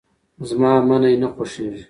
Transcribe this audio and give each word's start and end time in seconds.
زما 0.49 0.71
منی 0.87 1.13
نه 1.21 1.27
خوښيږي. 1.33 1.79